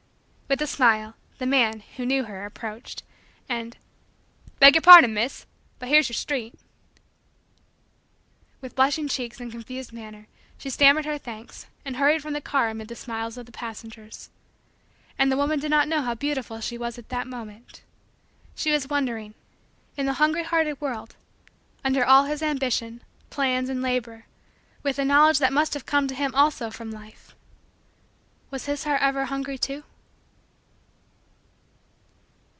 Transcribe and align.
With 0.51 0.61
a 0.61 0.67
smile, 0.67 1.15
the 1.37 1.45
man, 1.45 1.81
who 1.95 2.05
knew 2.05 2.25
her, 2.25 2.43
approached, 2.45 3.03
and: 3.47 3.77
"Beg 4.59 4.75
your 4.75 4.81
pardon 4.81 5.13
Miss, 5.13 5.45
but 5.79 5.87
here's 5.87 6.09
your 6.09 6.13
street." 6.13 6.55
With 8.59 8.75
blushing 8.75 9.07
cheeks 9.07 9.39
and 9.39 9.49
confused 9.49 9.93
manner, 9.93 10.27
she 10.57 10.69
stammered 10.69 11.05
her 11.05 11.17
thanks, 11.17 11.67
and 11.85 11.95
hurried 11.95 12.21
from 12.21 12.33
the 12.33 12.41
car 12.41 12.67
amid 12.67 12.89
the 12.89 12.97
smiles 12.97 13.37
of 13.37 13.45
the 13.45 13.53
passengers. 13.53 14.29
And 15.17 15.31
the 15.31 15.37
woman 15.37 15.57
did 15.57 15.71
not 15.71 15.87
know 15.87 16.01
how 16.01 16.15
beautiful 16.15 16.59
she 16.59 16.77
was 16.77 16.97
at 16.97 17.07
that 17.07 17.27
moment. 17.27 17.81
She 18.53 18.73
was 18.73 18.89
wondering: 18.89 19.35
in 19.95 20.05
the 20.05 20.13
hungry 20.19 20.43
hearted 20.43 20.81
world 20.81 21.15
under 21.85 22.03
all 22.03 22.25
his 22.25 22.43
ambition, 22.43 23.01
plans, 23.29 23.69
and 23.69 23.81
labor, 23.81 24.25
with 24.83 24.97
the 24.97 25.05
knowledge 25.05 25.39
that 25.39 25.53
must 25.53 25.73
have 25.75 25.85
come 25.85 26.09
to 26.09 26.13
him 26.13 26.35
also 26.35 26.69
from 26.69 26.91
life 26.91 27.37
was 28.49 28.65
his 28.65 28.83
heart 28.83 29.01
ever 29.01 29.23
hungry 29.23 29.57
too? 29.57 29.85